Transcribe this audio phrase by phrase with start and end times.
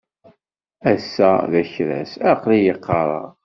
[0.91, 2.11] Ass-a d akras.
[2.31, 3.27] Aql-iyi qqareɣ.